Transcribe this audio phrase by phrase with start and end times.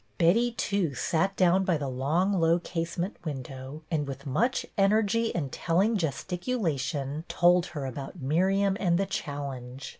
[0.17, 5.31] Betty too sat down by the long, low case ment window, and with much energy
[5.35, 9.89] and telling gesticulation told her about Miriam and the challenge.